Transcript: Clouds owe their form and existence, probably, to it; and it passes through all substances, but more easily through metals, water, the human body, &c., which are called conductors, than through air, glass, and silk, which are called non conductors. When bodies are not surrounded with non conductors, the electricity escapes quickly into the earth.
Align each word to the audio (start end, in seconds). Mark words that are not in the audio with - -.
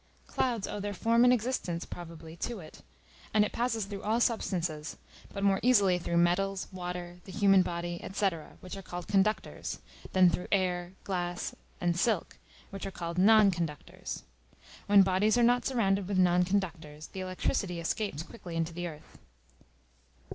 Clouds 0.25 0.67
owe 0.67 0.79
their 0.79 0.95
form 0.95 1.23
and 1.23 1.31
existence, 1.31 1.85
probably, 1.85 2.35
to 2.35 2.59
it; 2.59 2.81
and 3.35 3.45
it 3.45 3.51
passes 3.51 3.85
through 3.85 4.01
all 4.01 4.19
substances, 4.19 4.97
but 5.31 5.43
more 5.43 5.59
easily 5.61 5.99
through 5.99 6.17
metals, 6.17 6.67
water, 6.71 7.19
the 7.25 7.31
human 7.31 7.61
body, 7.61 8.03
&c., 8.13 8.25
which 8.61 8.75
are 8.75 8.81
called 8.81 9.07
conductors, 9.07 9.77
than 10.11 10.27
through 10.27 10.47
air, 10.51 10.93
glass, 11.03 11.53
and 11.79 11.99
silk, 11.99 12.37
which 12.71 12.87
are 12.87 12.89
called 12.89 13.19
non 13.19 13.51
conductors. 13.51 14.23
When 14.87 15.03
bodies 15.03 15.37
are 15.37 15.43
not 15.43 15.67
surrounded 15.67 16.07
with 16.07 16.17
non 16.17 16.45
conductors, 16.45 17.05
the 17.13 17.19
electricity 17.19 17.79
escapes 17.79 18.23
quickly 18.23 18.55
into 18.55 18.73
the 18.73 18.87
earth. 18.87 19.19